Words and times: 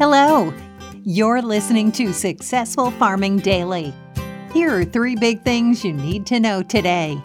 Hello, 0.00 0.50
you're 1.04 1.42
listening 1.42 1.92
to 1.92 2.14
Successful 2.14 2.90
Farming 2.92 3.36
Daily. 3.36 3.92
Here 4.50 4.74
are 4.74 4.82
three 4.82 5.14
big 5.14 5.42
things 5.42 5.84
you 5.84 5.92
need 5.92 6.24
to 6.24 6.40
know 6.40 6.62
today. 6.62 7.20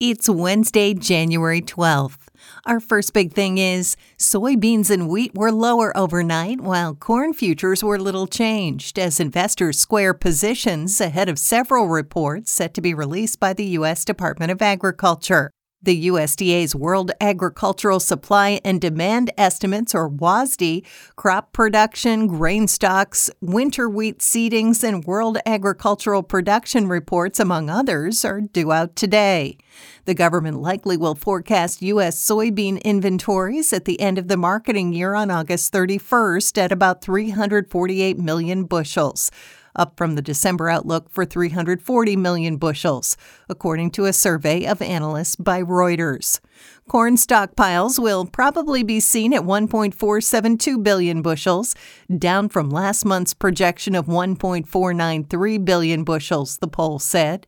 It's 0.00 0.26
Wednesday, 0.26 0.94
January 0.94 1.60
12th. 1.60 2.28
Our 2.64 2.80
first 2.80 3.12
big 3.12 3.34
thing 3.34 3.58
is 3.58 3.94
soybeans 4.16 4.90
and 4.90 5.06
wheat 5.06 5.34
were 5.34 5.52
lower 5.52 5.94
overnight, 5.94 6.62
while 6.62 6.94
corn 6.94 7.34
futures 7.34 7.84
were 7.84 7.98
little 7.98 8.26
changed 8.26 8.98
as 8.98 9.20
investors 9.20 9.78
square 9.78 10.14
positions 10.14 10.98
ahead 10.98 11.28
of 11.28 11.38
several 11.38 11.88
reports 11.88 12.50
set 12.52 12.72
to 12.72 12.80
be 12.80 12.94
released 12.94 13.38
by 13.38 13.52
the 13.52 13.66
U.S. 13.66 14.06
Department 14.06 14.50
of 14.50 14.62
Agriculture. 14.62 15.50
The 15.82 16.08
USDA's 16.08 16.74
World 16.74 17.10
Agricultural 17.22 18.00
Supply 18.00 18.60
and 18.62 18.82
Demand 18.82 19.30
Estimates, 19.38 19.94
or 19.94 20.10
WASDE, 20.10 20.84
crop 21.16 21.54
production, 21.54 22.26
grain 22.26 22.68
stocks, 22.68 23.30
winter 23.40 23.88
wheat 23.88 24.18
seedings, 24.18 24.84
and 24.84 25.02
World 25.04 25.38
Agricultural 25.46 26.22
Production 26.22 26.86
reports, 26.86 27.40
among 27.40 27.70
others, 27.70 28.26
are 28.26 28.42
due 28.42 28.72
out 28.72 28.94
today. 28.94 29.56
The 30.04 30.12
government 30.12 30.60
likely 30.60 30.98
will 30.98 31.14
forecast 31.14 31.80
U.S. 31.80 32.22
soybean 32.22 32.82
inventories 32.82 33.72
at 33.72 33.86
the 33.86 33.98
end 34.02 34.18
of 34.18 34.28
the 34.28 34.36
marketing 34.36 34.92
year 34.92 35.14
on 35.14 35.30
August 35.30 35.72
31st 35.72 36.58
at 36.58 36.72
about 36.72 37.00
348 37.00 38.18
million 38.18 38.64
bushels 38.64 39.30
up 39.74 39.96
from 39.96 40.14
the 40.14 40.22
December 40.22 40.68
outlook 40.68 41.10
for 41.10 41.24
340 41.24 42.16
million 42.16 42.56
bushels, 42.56 43.16
according 43.48 43.90
to 43.92 44.06
a 44.06 44.12
survey 44.12 44.64
of 44.66 44.82
analysts 44.82 45.36
by 45.36 45.62
Reuters. 45.62 46.40
Corn 46.88 47.16
stockpiles 47.16 47.98
will 47.98 48.24
probably 48.26 48.82
be 48.82 49.00
seen 49.00 49.32
at 49.32 49.42
1.472 49.42 50.82
billion 50.82 51.22
bushels, 51.22 51.74
down 52.18 52.48
from 52.48 52.70
last 52.70 53.04
month's 53.04 53.34
projection 53.34 53.94
of 53.94 54.06
1.493 54.06 55.64
billion 55.64 56.04
bushels, 56.04 56.58
the 56.58 56.68
poll 56.68 56.98
said. 56.98 57.46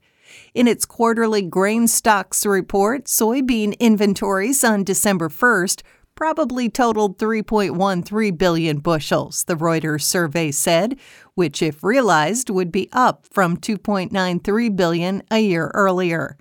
In 0.55 0.67
its 0.67 0.85
quarterly 0.85 1.43
grain 1.43 1.89
stocks 1.89 2.47
report, 2.47 3.05
soybean 3.05 3.79
inventories 3.79 4.65
on 4.65 4.85
December 4.85 5.29
1st 5.29 5.83
probably 6.15 6.69
totaled 6.69 7.19
3.13 7.19 8.37
billion 8.37 8.79
bushels, 8.79 9.45
the 9.45 9.55
Reuters 9.57 10.03
survey 10.03 10.51
said, 10.51 10.99
which, 11.35 11.63
if 11.63 11.83
realized, 11.83 12.51
would 12.51 12.71
be 12.71 12.89
up 12.93 13.27
from 13.31 13.57
2.93 13.57 14.77
billion 14.77 15.23
a 15.31 15.41
year 15.41 15.71
earlier. 15.75 16.37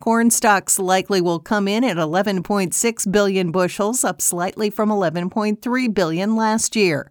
Corn 0.00 0.30
stocks 0.30 0.78
likely 0.78 1.20
will 1.20 1.40
come 1.40 1.66
in 1.66 1.82
at 1.82 1.96
11.6 1.96 3.12
billion 3.12 3.50
bushels, 3.50 4.04
up 4.04 4.22
slightly 4.22 4.70
from 4.70 4.90
11.3 4.90 5.94
billion 5.94 6.36
last 6.36 6.76
year. 6.76 7.10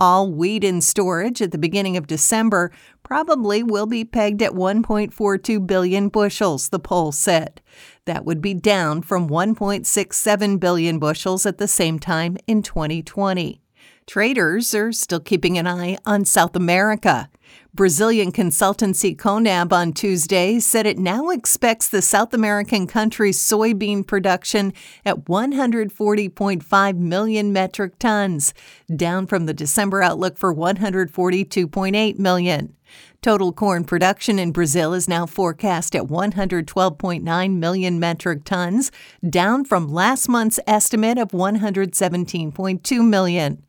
All 0.00 0.30
wheat 0.30 0.62
in 0.62 0.80
storage 0.80 1.42
at 1.42 1.50
the 1.50 1.58
beginning 1.58 1.96
of 1.96 2.06
December 2.06 2.70
probably 3.02 3.64
will 3.64 3.86
be 3.86 4.04
pegged 4.04 4.42
at 4.42 4.52
1.42 4.52 5.66
billion 5.66 6.08
bushels, 6.08 6.68
the 6.68 6.78
poll 6.78 7.10
said. 7.10 7.60
That 8.04 8.24
would 8.24 8.40
be 8.40 8.54
down 8.54 9.02
from 9.02 9.28
1.67 9.28 10.60
billion 10.60 11.00
bushels 11.00 11.44
at 11.46 11.58
the 11.58 11.66
same 11.66 11.98
time 11.98 12.36
in 12.46 12.62
2020. 12.62 13.60
Traders 14.06 14.72
are 14.72 14.92
still 14.92 15.20
keeping 15.20 15.58
an 15.58 15.66
eye 15.66 15.98
on 16.06 16.24
South 16.24 16.54
America. 16.54 17.28
Brazilian 17.74 18.32
consultancy 18.32 19.16
Conab 19.16 19.72
on 19.72 19.92
Tuesday 19.92 20.58
said 20.58 20.86
it 20.86 20.98
now 20.98 21.30
expects 21.30 21.88
the 21.88 22.02
South 22.02 22.34
American 22.34 22.86
country's 22.86 23.38
soybean 23.38 24.06
production 24.06 24.72
at 25.04 25.24
140.5 25.26 26.96
million 26.96 27.52
metric 27.52 27.98
tons, 27.98 28.54
down 28.94 29.26
from 29.26 29.46
the 29.46 29.54
December 29.54 30.02
outlook 30.02 30.38
for 30.38 30.54
142.8 30.54 32.18
million. 32.18 32.74
Total 33.20 33.52
corn 33.52 33.84
production 33.84 34.38
in 34.38 34.52
Brazil 34.52 34.94
is 34.94 35.08
now 35.08 35.26
forecast 35.26 35.94
at 35.94 36.04
112.9 36.04 37.56
million 37.56 38.00
metric 38.00 38.44
tons, 38.44 38.90
down 39.28 39.64
from 39.64 39.88
last 39.88 40.28
month's 40.28 40.60
estimate 40.66 41.18
of 41.18 41.30
117.2 41.30 43.08
million. 43.08 43.62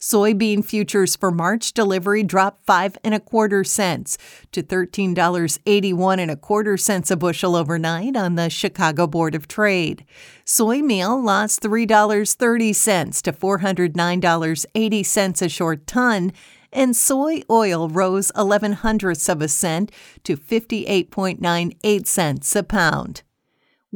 Soybean 0.00 0.64
futures 0.64 1.16
for 1.16 1.30
March 1.30 1.72
delivery 1.72 2.22
dropped 2.22 2.64
five 2.64 2.96
and 3.02 3.14
a 3.14 3.20
quarter 3.20 3.64
cents 3.64 4.18
to 4.52 4.62
$13.81 4.62 6.18
and 6.18 6.30
a 6.30 6.36
quarter 6.36 6.76
cents 6.76 7.10
a 7.10 7.16
bushel 7.16 7.56
overnight 7.56 8.16
on 8.16 8.34
the 8.34 8.50
Chicago 8.50 9.06
Board 9.06 9.34
of 9.34 9.48
Trade. 9.48 10.04
Soy 10.44 10.82
meal 10.82 11.22
lost 11.22 11.62
$3.30 11.62 13.22
to 13.22 13.32
$409.80 13.32 15.42
a 15.42 15.48
short 15.48 15.86
ton 15.86 16.32
and 16.74 16.96
soy 16.96 17.42
oil 17.48 17.88
rose 17.88 18.32
11 18.36 18.72
hundredths 18.72 19.28
of 19.28 19.40
a 19.40 19.48
cent 19.48 19.90
to 20.24 20.36
58.98 20.36 22.06
cents 22.06 22.56
a 22.56 22.62
pound. 22.62 23.22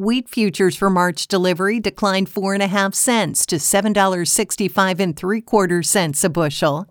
Wheat 0.00 0.28
futures 0.28 0.76
for 0.76 0.90
March 0.90 1.26
delivery 1.26 1.80
declined 1.80 2.28
four 2.28 2.54
and 2.54 2.62
a 2.62 2.68
half 2.68 2.94
cents 2.94 3.44
to 3.46 3.58
seven 3.58 3.92
dollars 3.92 4.30
sixty-five 4.30 5.00
and 5.00 5.16
three 5.16 5.40
quarter 5.40 5.82
cents 5.82 6.22
a 6.22 6.28
bushel, 6.28 6.86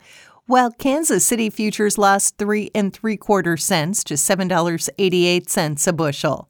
while 0.45 0.71
Kansas 0.71 1.23
City 1.23 1.49
futures 1.49 1.97
lost 1.97 2.37
three 2.37 2.69
and 2.75 2.93
three 2.93 3.15
quarter 3.15 3.55
cents 3.55 4.03
to 4.03 4.17
seven 4.17 4.49
dollars 4.49 4.89
eighty-eight 4.97 5.49
cents 5.49 5.87
a 5.87 5.93
bushel. 5.93 6.49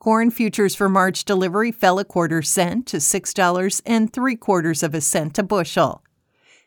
Corn 0.00 0.32
futures 0.32 0.74
for 0.74 0.88
March 0.88 1.24
delivery 1.24 1.70
fell 1.70 2.00
a 2.00 2.04
quarter 2.04 2.42
cent 2.42 2.84
to 2.88 2.98
six 2.98 3.32
dollars 3.32 3.80
and 3.86 4.12
three 4.12 4.34
quarters 4.34 4.82
of 4.82 4.96
a 4.96 5.00
cent 5.00 5.38
a 5.38 5.44
bushel. 5.44 6.02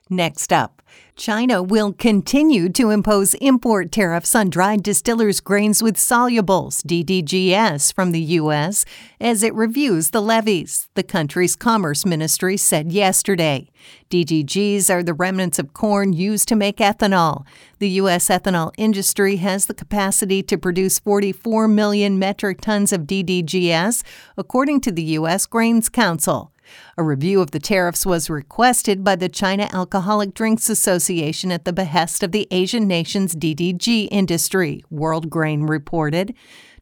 Next 0.09 0.53
up, 0.53 0.83
China 1.15 1.63
will 1.63 1.91
continue 1.91 2.69
to 2.69 2.91
impose 2.91 3.33
import 3.35 3.91
tariffs 3.91 4.35
on 4.35 4.51
dried 4.51 4.83
distillers' 4.83 5.39
grains 5.39 5.81
with 5.81 5.95
solubles, 5.95 6.83
DDGS, 6.83 7.91
from 7.91 8.11
the 8.11 8.21
U.S. 8.21 8.85
as 9.19 9.41
it 9.41 9.55
reviews 9.55 10.11
the 10.11 10.21
levies, 10.21 10.89
the 10.93 11.01
country's 11.01 11.55
Commerce 11.55 12.05
Ministry 12.05 12.55
said 12.55 12.91
yesterday. 12.91 13.71
DDGs 14.11 14.91
are 14.91 15.01
the 15.01 15.15
remnants 15.15 15.57
of 15.57 15.73
corn 15.73 16.13
used 16.13 16.47
to 16.49 16.55
make 16.55 16.77
ethanol. 16.77 17.43
The 17.79 17.89
U.S. 17.89 18.27
ethanol 18.27 18.73
industry 18.77 19.37
has 19.37 19.65
the 19.65 19.73
capacity 19.73 20.43
to 20.43 20.55
produce 20.55 20.99
44 20.99 21.67
million 21.67 22.19
metric 22.19 22.61
tons 22.61 22.93
of 22.93 23.07
DDGS, 23.07 24.03
according 24.37 24.81
to 24.81 24.91
the 24.91 25.03
U.S. 25.03 25.47
Grains 25.47 25.89
Council. 25.89 26.51
A 26.97 27.03
review 27.03 27.41
of 27.41 27.51
the 27.51 27.59
tariffs 27.59 28.05
was 28.05 28.29
requested 28.29 29.03
by 29.03 29.15
the 29.15 29.29
China 29.29 29.69
Alcoholic 29.73 30.33
Drinks 30.33 30.69
Association 30.69 31.51
at 31.51 31.65
the 31.65 31.73
behest 31.73 32.23
of 32.23 32.31
the 32.31 32.47
Asian 32.51 32.87
nation's 32.87 33.35
DDG 33.35 34.07
industry, 34.11 34.83
World 34.89 35.29
Grain 35.29 35.63
reported. 35.63 36.33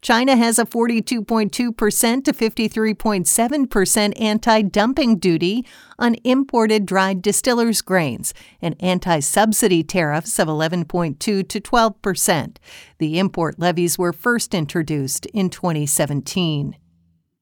China 0.03 0.35
has 0.35 0.59
a 0.59 0.65
42.2% 0.65 1.49
to 1.49 2.33
53.7% 2.33 4.21
anti 4.21 4.61
dumping 4.61 5.17
duty 5.17 5.65
on 5.97 6.15
imported 6.25 6.85
dried 6.85 7.21
distillers' 7.21 7.81
grains 7.81 8.33
and 8.61 8.75
anti 8.81 9.21
subsidy 9.21 9.81
tariffs 9.81 10.39
of 10.39 10.49
11.2 10.49 11.17
to 11.17 11.43
12%. 11.47 12.57
The 12.97 13.17
import 13.17 13.57
levies 13.57 13.97
were 13.97 14.11
first 14.11 14.53
introduced 14.53 15.25
in 15.27 15.49
2017. 15.49 16.75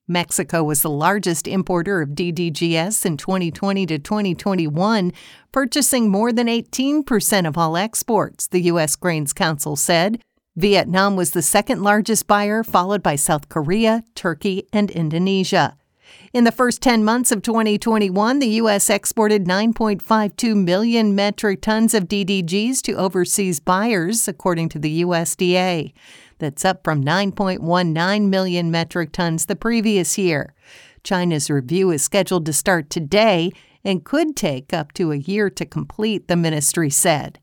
Mexico 0.07 0.63
was 0.63 0.81
the 0.81 0.89
largest 0.89 1.47
importer 1.47 2.01
of 2.01 2.09
DDGS 2.09 3.05
in 3.05 3.17
2020 3.17 3.85
to 3.85 3.99
2021, 3.99 5.13
purchasing 5.51 6.09
more 6.09 6.33
than 6.33 6.47
18% 6.47 7.47
of 7.47 7.57
all 7.57 7.77
exports, 7.77 8.47
the 8.47 8.61
U.S. 8.61 8.95
Grains 8.95 9.33
Council 9.33 9.75
said. 9.75 10.21
Vietnam 10.57 11.15
was 11.15 11.31
the 11.31 11.41
second 11.41 11.81
largest 11.81 12.27
buyer, 12.27 12.63
followed 12.63 13.01
by 13.01 13.15
South 13.15 13.47
Korea, 13.47 14.03
Turkey, 14.15 14.67
and 14.73 14.91
Indonesia. 14.91 15.77
In 16.33 16.43
the 16.43 16.51
first 16.51 16.81
10 16.81 17.03
months 17.03 17.31
of 17.31 17.41
2021, 17.41 18.39
the 18.39 18.47
U.S. 18.47 18.89
exported 18.89 19.45
9.52 19.45 20.55
million 20.55 21.15
metric 21.15 21.61
tons 21.61 21.93
of 21.93 22.09
DDGs 22.09 22.81
to 22.81 22.93
overseas 22.93 23.59
buyers, 23.59 24.27
according 24.27 24.69
to 24.69 24.79
the 24.79 25.03
USDA. 25.03 25.93
That's 26.41 26.65
up 26.65 26.83
from 26.83 27.05
9.19 27.05 28.27
million 28.27 28.71
metric 28.71 29.11
tons 29.11 29.45
the 29.45 29.55
previous 29.55 30.17
year. 30.17 30.55
China's 31.03 31.51
review 31.51 31.91
is 31.91 32.03
scheduled 32.03 32.47
to 32.47 32.53
start 32.53 32.89
today 32.89 33.51
and 33.83 34.03
could 34.03 34.35
take 34.35 34.73
up 34.73 34.91
to 34.93 35.11
a 35.11 35.17
year 35.17 35.51
to 35.51 35.65
complete, 35.67 36.27
the 36.27 36.35
ministry 36.35 36.89
said. 36.89 37.37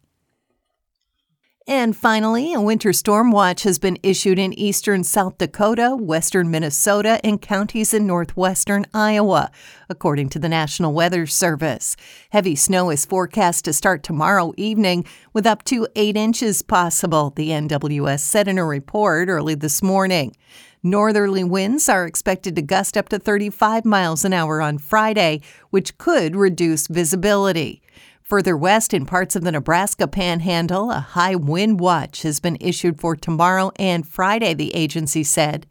And 1.71 1.95
finally, 1.95 2.55
a 2.55 2.63
winter 2.63 2.95
storm 2.95 3.31
watch 3.31 3.65
has 3.65 3.79
been 3.79 3.99
issued 4.03 4.39
in 4.39 4.59
eastern 4.59 5.05
South 5.05 5.37
Dakota, 5.37 5.95
western 6.01 6.51
Minnesota, 6.51 7.21
and 7.23 7.43
counties 7.43 7.93
in 7.93 8.07
northwestern 8.07 8.87
Iowa, 8.95 9.51
according 9.91 10.31
to 10.31 10.39
the 10.39 10.49
National 10.49 10.95
Weather 10.95 11.27
Service. 11.27 11.95
Heavy 12.31 12.57
snow 12.57 12.89
is 12.89 13.05
forecast 13.05 13.67
to 13.67 13.75
start 13.75 14.03
tomorrow 14.03 14.55
evening, 14.57 15.05
with 15.35 15.47
up 15.47 15.63
to 15.65 15.87
8 15.95 16.17
inches 16.17 16.63
possible, 16.63 17.35
the 17.37 17.51
NWS 17.51 18.21
said 18.21 18.49
in 18.49 18.57
a 18.57 18.65
report 18.65 19.29
early 19.29 19.55
this 19.55 19.83
morning. 19.83 20.35
Northerly 20.83 21.45
winds 21.45 21.87
are 21.91 22.07
expected 22.07 22.57
to 22.57 22.63
gust 22.63 22.97
up 22.97 23.11
to 23.11 23.19
35 23.19 23.85
miles 23.85 24.25
an 24.25 24.33
hour 24.33 24.63
on 24.63 24.79
Friday, 24.79 25.43
which 25.69 25.99
could 25.99 26.35
reduce 26.35 26.87
visibility. 26.87 27.83
Further 28.29 28.59
west 28.59 28.93
in 28.93 29.07
parts 29.07 29.37
of 29.37 29.43
the 29.43 29.53
Nebraska 29.53 30.07
panhandle, 30.07 30.91
a 30.91 31.01
high 31.01 31.35
wind 31.35 31.81
watch 31.81 32.21
has 32.25 32.41
been 32.41 32.59
issued 32.61 33.01
for 33.01 33.17
tomorrow 33.17 33.73
and 33.77 34.07
Friday, 34.07 34.53
the 34.53 34.75
agency 34.75 35.25
said. 35.25 35.67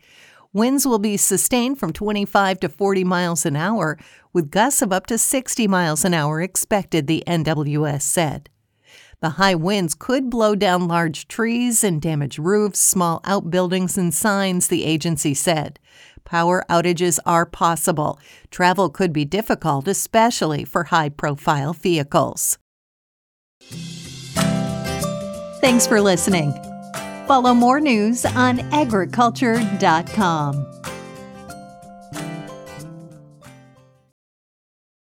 Winds 0.53 0.83
will 0.83 0.97
be 0.97 1.17
sustained 1.17 1.77
from 1.77 1.93
25 1.93 2.59
to 2.61 2.67
40 2.67 3.03
miles 3.03 3.45
an 3.45 3.55
hour, 3.55 3.95
with 4.33 4.49
gusts 4.49 4.81
of 4.81 4.91
up 4.91 5.05
to 5.05 5.19
60 5.19 5.67
miles 5.67 6.03
an 6.03 6.15
hour 6.15 6.41
expected, 6.41 7.05
the 7.05 7.23
NWS 7.27 8.01
said. 8.01 8.49
The 9.19 9.31
high 9.31 9.55
winds 9.55 9.95
could 9.95 10.29
blow 10.29 10.53
down 10.53 10.87
large 10.87 11.27
trees 11.27 11.83
and 11.83 11.99
damage 11.99 12.37
roofs, 12.37 12.79
small 12.79 13.19
outbuildings, 13.25 13.97
and 13.97 14.13
signs, 14.13 14.67
the 14.67 14.85
agency 14.85 15.33
said. 15.33 15.79
Power 16.23 16.63
outages 16.69 17.17
are 17.25 17.45
possible. 17.45 18.19
Travel 18.51 18.89
could 18.89 19.13
be 19.13 19.25
difficult, 19.25 19.87
especially 19.87 20.65
for 20.65 20.83
high 20.85 21.09
profile 21.09 21.73
vehicles. 21.73 22.59
Thanks 25.61 25.87
for 25.87 25.99
listening. 25.99 26.53
Follow 27.27 27.55
more 27.55 27.79
news 27.79 28.23
on 28.25 28.59
agriculture.com. 28.71 30.76